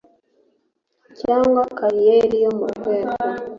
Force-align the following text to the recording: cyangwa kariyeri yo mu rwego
cyangwa 1.19 1.61
kariyeri 1.77 2.37
yo 2.43 2.51
mu 2.57 2.65
rwego 2.75 3.13